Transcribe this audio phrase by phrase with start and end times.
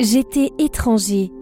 [0.00, 1.32] J'étais étranger.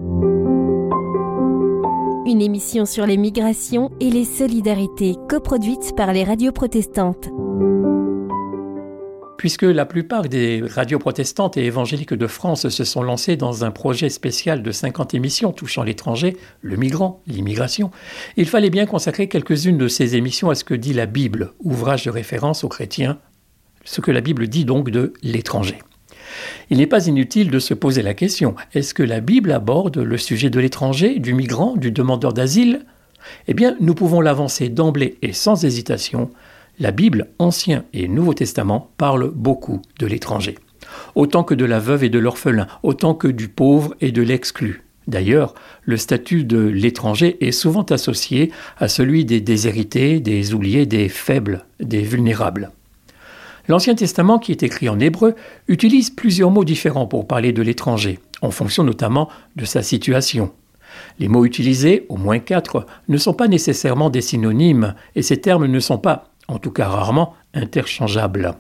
[2.25, 7.29] Une émission sur les migrations et les solidarités coproduite par les radios protestantes.
[9.36, 13.70] Puisque la plupart des radios protestantes et évangéliques de France se sont lancées dans un
[13.70, 17.91] projet spécial de 50 émissions touchant l'étranger, le migrant, l'immigration,
[18.38, 22.07] il fallait bien consacrer quelques-unes de ces émissions à ce que dit la Bible, ouvrage
[22.07, 23.18] de référence aux chrétiens,
[23.84, 25.77] ce que la Bible dit donc de l'étranger.
[26.71, 30.18] Il n'est pas inutile de se poser la question, est-ce que la Bible aborde le
[30.18, 32.81] sujet de l'étranger, du migrant, du demandeur d'asile?
[33.49, 36.30] Eh bien, nous pouvons l'avancer d'emblée et sans hésitation.
[36.79, 40.57] La Bible, Ancien et Nouveau Testament, parle beaucoup de l'étranger.
[41.15, 44.83] Autant que de la veuve et de l'orphelin, autant que du pauvre et de l'exclu.
[45.07, 51.09] D'ailleurs, le statut de l'étranger est souvent associé à celui des déshérités, des oubliés, des
[51.09, 52.71] faibles, des vulnérables.
[53.69, 55.34] L'Ancien Testament, qui est écrit en hébreu,
[55.66, 60.52] utilise plusieurs mots différents pour parler de l'étranger, en fonction notamment de sa situation.
[61.18, 65.66] Les mots utilisés, au moins quatre, ne sont pas nécessairement des synonymes, et ces termes
[65.66, 68.54] ne sont pas, en tout cas rarement, interchangeables.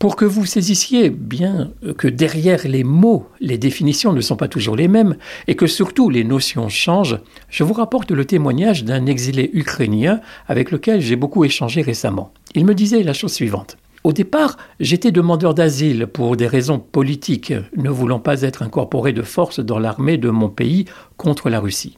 [0.00, 4.76] Pour que vous saisissiez bien que derrière les mots, les définitions ne sont pas toujours
[4.76, 5.16] les mêmes
[5.46, 10.72] et que surtout les notions changent, je vous rapporte le témoignage d'un exilé ukrainien avec
[10.72, 12.34] lequel j'ai beaucoup échangé récemment.
[12.54, 13.78] Il me disait la chose suivante.
[14.04, 19.22] Au départ, j'étais demandeur d'asile pour des raisons politiques, ne voulant pas être incorporé de
[19.22, 20.84] force dans l'armée de mon pays
[21.16, 21.96] contre la Russie.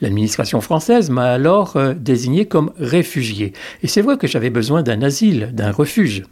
[0.00, 5.02] L'administration française m'a alors euh, désigné comme réfugié, et c'est vrai que j'avais besoin d'un
[5.02, 6.22] asile, d'un refuge.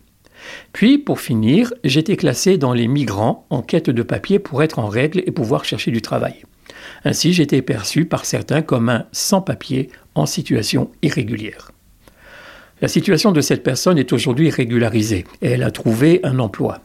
[0.72, 4.86] Puis, pour finir, j'étais classé dans les migrants en quête de papier pour être en
[4.86, 6.44] règle et pouvoir chercher du travail.
[7.05, 11.72] Ainsi, j'étais perçu par certains comme un sans-papier en situation irrégulière.
[12.83, 16.81] La situation de cette personne est aujourd'hui régularisée et elle a trouvé un emploi.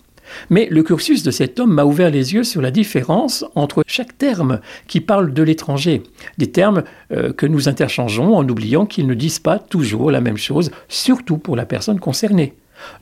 [0.49, 4.17] Mais le cursus de cet homme m'a ouvert les yeux sur la différence entre chaque
[4.17, 6.03] terme qui parle de l'étranger,
[6.37, 10.37] des termes euh, que nous interchangeons en oubliant qu'ils ne disent pas toujours la même
[10.37, 12.53] chose, surtout pour la personne concernée.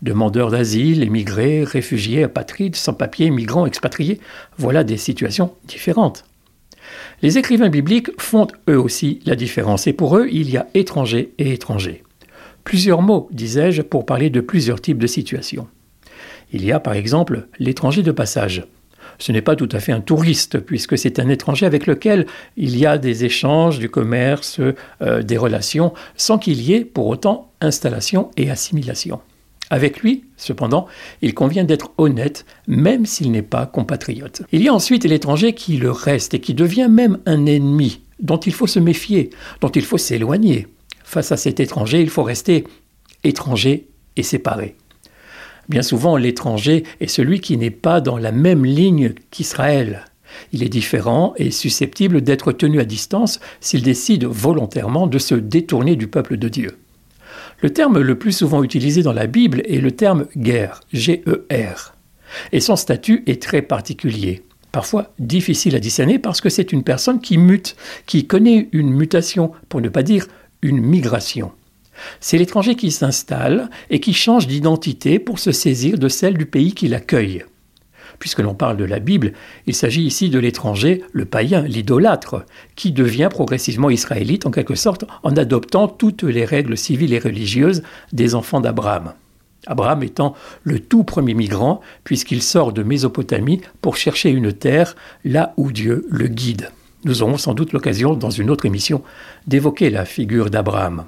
[0.04, 4.20] Demandeurs d'asile, émigrés, réfugiés, apatrides, sans-papiers, migrants, expatriés,
[4.58, 6.26] voilà des situations différentes.
[7.24, 11.34] Les écrivains bibliques font eux aussi la différence et pour eux il y a étranger
[11.40, 12.03] et étranger.
[12.64, 15.68] Plusieurs mots, disais-je, pour parler de plusieurs types de situations.
[16.52, 18.66] Il y a par exemple l'étranger de passage.
[19.20, 22.26] Ce n'est pas tout à fait un touriste, puisque c'est un étranger avec lequel
[22.58, 24.60] il y a des échanges, du commerce,
[25.02, 29.20] euh, des relations, sans qu'il y ait pour autant installation et assimilation.
[29.70, 30.88] Avec lui, cependant,
[31.22, 34.44] il convient d'être honnête, même s'il n'est pas compatriote.
[34.52, 38.38] Il y a ensuite l'étranger qui le reste et qui devient même un ennemi, dont
[38.38, 39.32] il faut se méfier,
[39.62, 40.68] dont il faut s'éloigner
[41.04, 42.66] face à cet étranger, il faut rester
[43.24, 44.76] étranger et séparé.
[45.70, 50.06] Bien souvent, l'étranger est celui qui n'est pas dans la même ligne qu'Israël.
[50.52, 55.96] Il est différent et susceptible d'être tenu à distance s'il décide volontairement de se détourner
[55.96, 56.78] du peuple de Dieu.
[57.62, 61.96] Le terme le plus souvent utilisé dans la Bible est le terme guerre, G-E-R.
[62.52, 67.22] Et son statut est très particulier, parfois difficile à discerner parce que c'est une personne
[67.22, 67.76] qui mute,
[68.06, 70.28] qui connaît une mutation, pour ne pas dire
[70.64, 71.52] une migration.
[72.20, 76.74] C'est l'étranger qui s'installe et qui change d'identité pour se saisir de celle du pays
[76.74, 77.46] qui l'accueille.
[78.20, 79.34] Puisque l'on parle de la Bible,
[79.68, 85.06] il s'agit ici de l'étranger, le païen, l'idolâtre, qui devient progressivement israélite en quelque sorte
[85.24, 89.14] en adoptant toutes les règles civiles et religieuses des enfants d'Abraham.
[89.66, 95.54] Abraham étant le tout premier migrant, puisqu'il sort de Mésopotamie pour chercher une terre là
[95.58, 96.70] où Dieu le guide.
[97.06, 99.02] Nous aurons sans doute l'occasion, dans une autre émission,
[99.48, 101.06] d'évoquer la figure d'Abraham.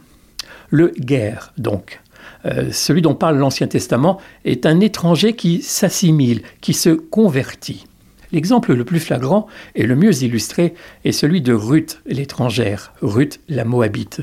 [0.70, 2.02] Le guerre, donc,
[2.46, 7.86] euh, celui dont parle l'Ancien Testament, est un étranger qui s'assimile, qui se convertit.
[8.32, 10.74] L'exemple le plus flagrant et le mieux illustré
[11.06, 14.22] est celui de Ruth, l'étrangère, Ruth la Moabite.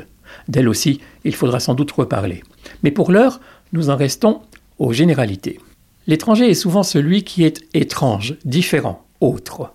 [0.49, 2.43] D'elle aussi, il faudra sans doute reparler.
[2.83, 3.41] Mais pour l'heure,
[3.73, 4.43] nous en restons
[4.79, 5.61] aux généralités.
[6.07, 9.73] L'étranger est souvent celui qui est étrange, différent, autre.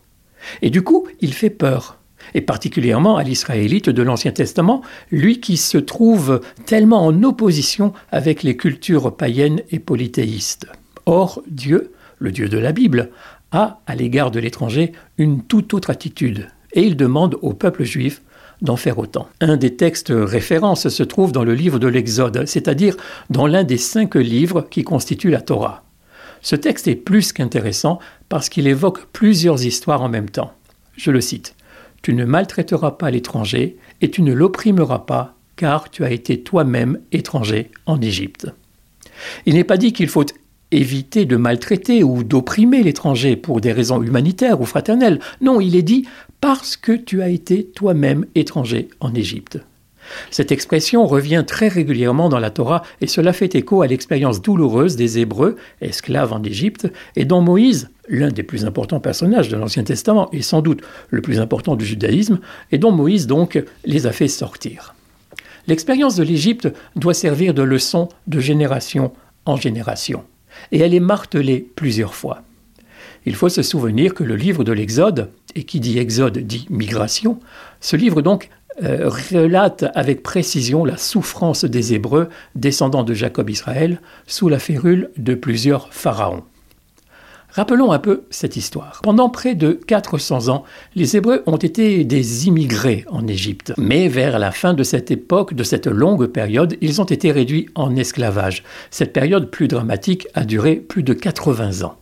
[0.62, 1.98] Et du coup, il fait peur.
[2.34, 8.44] Et particulièrement à l'Israélite de l'Ancien Testament, lui qui se trouve tellement en opposition avec
[8.44, 10.68] les cultures païennes et polythéistes.
[11.06, 13.12] Or, Dieu, le Dieu de la Bible,
[13.52, 18.22] a, à l'égard de l'étranger, une toute autre attitude, et il demande au peuple juif
[18.62, 19.30] d'en faire autant.
[19.40, 22.98] Un des textes références se trouve dans le livre de l'Exode, c'est-à-dire
[23.30, 25.84] dans l'un des cinq livres qui constituent la Torah.
[26.42, 28.00] Ce texte est plus qu'intéressant
[28.30, 30.54] parce qu'il évoque plusieurs histoires en même temps.
[30.96, 31.56] Je le cite.
[32.02, 37.00] Tu ne maltraiteras pas l'étranger et tu ne l'opprimeras pas, car tu as été toi-même
[37.12, 38.48] étranger en Égypte.
[39.46, 40.26] Il n'est pas dit qu'il faut
[40.72, 45.20] éviter de maltraiter ou d'opprimer l'étranger pour des raisons humanitaires ou fraternelles.
[45.42, 46.08] Non, il est dit
[46.42, 49.60] parce que tu as été toi-même étranger en Égypte.
[50.32, 54.96] Cette expression revient très régulièrement dans la Torah et cela fait écho à l'expérience douloureuse
[54.96, 59.84] des Hébreux, esclaves en Égypte, et dont Moïse, l'un des plus importants personnages de l'Ancien
[59.84, 62.40] Testament et sans doute le plus important du judaïsme,
[62.72, 64.96] et dont Moïse donc les a fait sortir.
[65.68, 69.12] L'expérience de l'Égypte doit servir de leçon de génération
[69.46, 70.24] en génération,
[70.72, 72.44] et elle est martelée plusieurs fois.
[73.26, 77.40] Il faut se souvenir que le livre de l'Exode, et qui dit Exode dit migration,
[77.82, 78.50] ce livre donc
[78.84, 85.10] euh, relate avec précision la souffrance des Hébreux, descendants de Jacob Israël, sous la férule
[85.18, 86.44] de plusieurs pharaons.
[87.50, 89.00] Rappelons un peu cette histoire.
[89.02, 90.64] Pendant près de 400 ans,
[90.94, 93.74] les Hébreux ont été des immigrés en Égypte.
[93.78, 97.68] Mais vers la fin de cette époque, de cette longue période, ils ont été réduits
[97.74, 98.64] en esclavage.
[98.92, 101.98] Cette période plus dramatique a duré plus de 80 ans.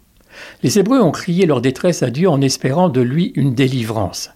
[0.62, 4.32] Les Hébreux ont crié leur détresse à Dieu en espérant de lui une délivrance.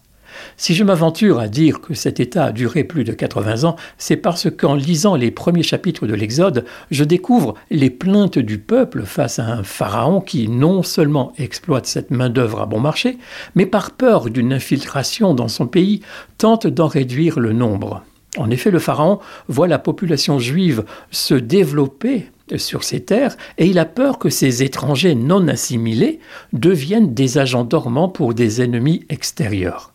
[0.57, 4.17] Si je m'aventure à dire que cet état a duré plus de 80 ans, c'est
[4.17, 9.39] parce qu'en lisant les premiers chapitres de l'Exode, je découvre les plaintes du peuple face
[9.39, 13.17] à un pharaon qui non seulement exploite cette main-d'œuvre à bon marché,
[13.55, 16.01] mais par peur d'une infiltration dans son pays,
[16.37, 18.03] tente d'en réduire le nombre.
[18.37, 22.27] En effet, le pharaon voit la population juive se développer
[22.57, 26.19] sur ses terres et il a peur que ces étrangers non assimilés
[26.53, 29.93] deviennent des agents dormants pour des ennemis extérieurs.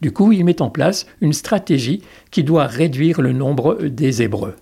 [0.00, 4.54] Du coup, il met en place une stratégie qui doit réduire le nombre des Hébreux.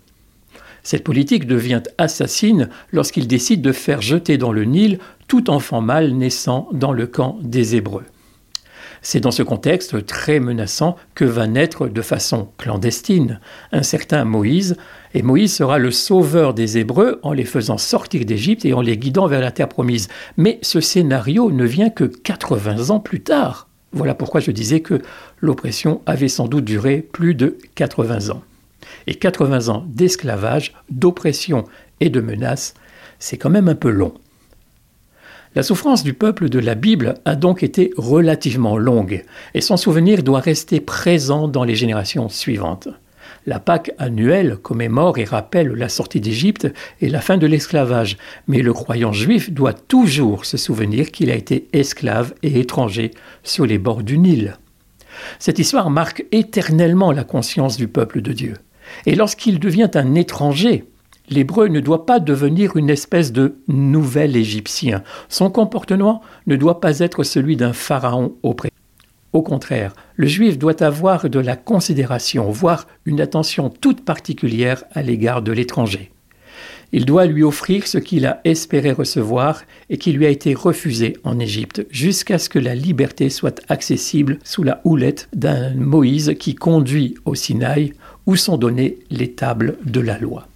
[0.83, 4.99] Cette politique devient assassine lorsqu'il décide de faire jeter dans le Nil
[5.29, 8.05] tout enfant mâle naissant dans le camp des Hébreux.
[9.01, 13.41] C'est dans ce contexte très menaçant que va naître de façon clandestine
[13.71, 14.77] un certain Moïse,
[15.13, 18.97] et Moïse sera le sauveur des Hébreux en les faisant sortir d'Égypte et en les
[18.97, 20.09] guidant vers la terre promise.
[20.37, 23.69] Mais ce scénario ne vient que 80 ans plus tard.
[23.95, 25.01] Voilà pourquoi je disais que
[25.41, 28.43] l'oppression avait sans doute duré plus de 80 ans.
[29.07, 31.65] Et 80 ans d'esclavage, d'oppression
[32.01, 32.75] et de menaces,
[33.21, 34.13] c'est quand même un peu long.
[35.55, 39.25] La souffrance du peuple de la Bible a donc été relativement longue,
[39.55, 42.89] et son souvenir doit rester présent dans les générations suivantes.
[43.47, 46.67] La Pâque annuelle commémore et rappelle la sortie d'Égypte
[47.03, 48.17] et la fin de l'esclavage,
[48.49, 53.11] mais le croyant juif doit toujours se souvenir qu'il a été esclave et étranger
[53.43, 54.57] sur les bords du Nil.
[55.39, 58.55] Cette histoire marque éternellement la conscience du peuple de Dieu.
[59.05, 60.85] Et lorsqu'il devient un étranger,
[61.29, 65.03] l'hébreu ne doit pas devenir une espèce de nouvel égyptien.
[65.29, 68.71] Son comportement ne doit pas être celui d'un pharaon auprès.
[69.35, 75.03] Au contraire, le juif doit avoir de la considération, voire une attention toute particulière à
[75.03, 76.13] l'égard de l'étranger.
[76.93, 81.17] Il doit lui offrir ce qu'il a espéré recevoir et qui lui a été refusé
[81.25, 86.55] en Égypte, jusqu'à ce que la liberté soit accessible sous la houlette d'un Moïse qui
[86.55, 87.93] conduit au Sinaï,
[88.27, 90.47] où sont données les tables de la loi.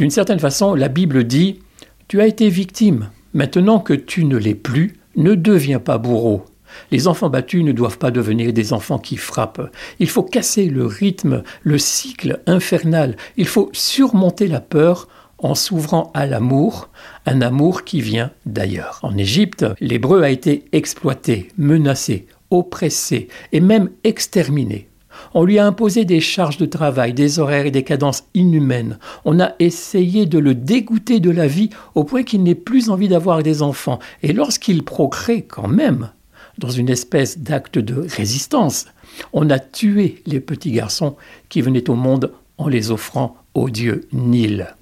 [0.00, 1.60] D'une certaine façon, la Bible dit
[2.08, 6.44] Tu as été victime, maintenant que tu ne l'es plus, ne deviens pas bourreau,
[6.90, 9.70] les enfants battus ne doivent pas devenir des enfants qui frappent.
[9.98, 13.16] Il faut casser le rythme, le cycle infernal.
[13.36, 15.08] Il faut surmonter la peur
[15.38, 16.88] en s'ouvrant à l'amour,
[17.26, 18.98] un amour qui vient d'ailleurs.
[19.02, 24.88] En Égypte, l'hébreu a été exploité, menacé, oppressé et même exterminé.
[25.34, 28.98] On lui a imposé des charges de travail, des horaires et des cadences inhumaines.
[29.24, 33.08] On a essayé de le dégoûter de la vie au point qu'il n'ait plus envie
[33.08, 33.98] d'avoir des enfants.
[34.22, 36.10] Et lorsqu'il procrée quand même,
[36.58, 38.86] dans une espèce d'acte de résistance.
[39.32, 41.16] On a tué les petits garçons
[41.48, 44.74] qui venaient au monde en les offrant au dieu Nil.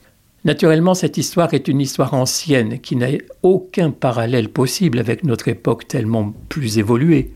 [0.44, 3.08] Naturellement, cette histoire est une histoire ancienne qui n'a
[3.42, 7.32] aucun parallèle possible avec notre époque tellement plus évoluée.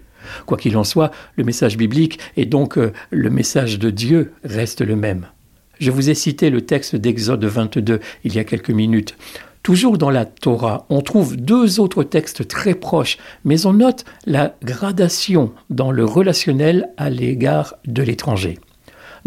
[0.47, 4.81] Quoi qu'il en soit, le message biblique et donc euh, le message de Dieu reste
[4.81, 5.27] le même.
[5.81, 9.17] Je vous ai cité le texte d'Exode 22 il y a quelques minutes.
[9.71, 14.57] Toujours dans la Torah, on trouve deux autres textes très proches, mais on note la
[14.65, 18.59] gradation dans le relationnel à l'égard de l'étranger.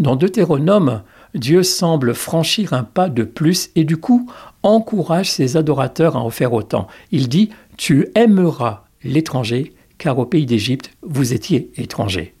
[0.00, 1.00] Dans Deutéronome,
[1.34, 4.30] Dieu semble franchir un pas de plus et du coup
[4.62, 6.88] encourage ses adorateurs à en faire autant.
[7.10, 7.48] Il dit
[7.78, 12.34] Tu aimeras l'étranger, car au pays d'Égypte, vous étiez étrangers.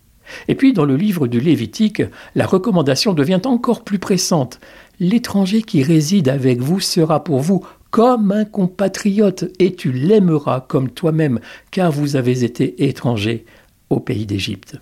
[0.48, 2.02] Et puis dans le livre du Lévitique,
[2.34, 4.60] la recommandation devient encore plus pressante.
[5.00, 10.90] L'étranger qui réside avec vous sera pour vous comme un compatriote, et tu l'aimeras comme
[10.90, 11.38] toi-même,
[11.70, 13.44] car vous avez été étranger
[13.88, 14.80] au pays d'Égypte.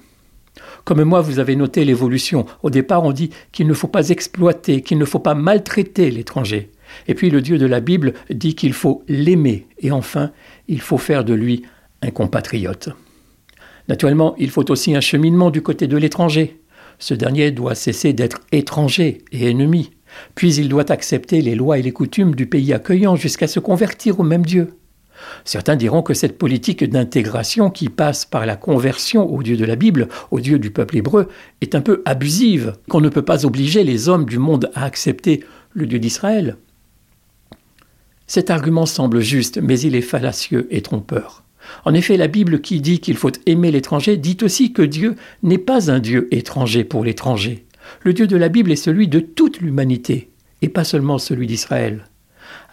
[0.84, 2.46] Comme moi, vous avez noté l'évolution.
[2.62, 6.70] Au départ, on dit qu'il ne faut pas exploiter, qu'il ne faut pas maltraiter l'étranger.
[7.06, 10.30] Et puis le Dieu de la Bible dit qu'il faut l'aimer et enfin,
[10.66, 11.64] il faut faire de lui
[12.00, 12.88] un compatriote.
[13.88, 16.62] Naturellement, il faut aussi un cheminement du côté de l'étranger.
[16.98, 19.90] Ce dernier doit cesser d'être étranger et ennemi,
[20.34, 24.20] puis il doit accepter les lois et les coutumes du pays accueillant jusqu'à se convertir
[24.20, 24.76] au même Dieu.
[25.44, 29.76] Certains diront que cette politique d'intégration qui passe par la conversion au Dieu de la
[29.76, 31.28] Bible, au Dieu du peuple hébreu,
[31.60, 35.44] est un peu abusive, qu'on ne peut pas obliger les hommes du monde à accepter
[35.74, 36.56] le Dieu d'Israël.
[38.26, 41.44] Cet argument semble juste, mais il est fallacieux et trompeur.
[41.84, 45.58] En effet, la Bible qui dit qu'il faut aimer l'étranger dit aussi que Dieu n'est
[45.58, 47.66] pas un Dieu étranger pour l'étranger.
[48.02, 50.30] Le Dieu de la Bible est celui de toute l'humanité,
[50.62, 52.06] et pas seulement celui d'Israël.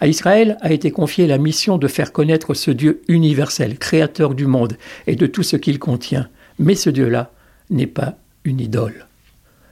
[0.00, 4.46] À Israël a été confiée la mission de faire connaître ce Dieu universel, créateur du
[4.46, 6.28] monde et de tout ce qu'il contient.
[6.58, 7.32] Mais ce Dieu-là
[7.70, 9.06] n'est pas une idole,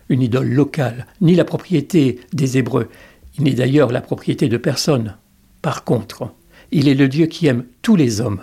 [0.08, 2.88] une idole locale, ni la propriété des Hébreux.
[3.36, 5.16] Il n'est d'ailleurs la propriété de personne.
[5.62, 6.30] Par contre,
[6.72, 8.42] il est le Dieu qui aime tous les hommes,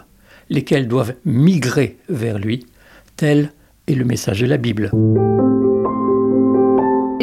[0.49, 2.65] lesquels doivent migrer vers lui.
[3.15, 3.51] Tel
[3.87, 4.91] est le message de la Bible.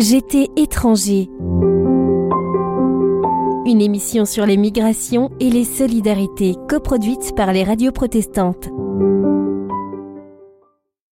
[0.03, 1.31] J'étais étranger.
[3.65, 8.69] Une émission sur les migrations et les solidarités coproduite par les radios protestantes.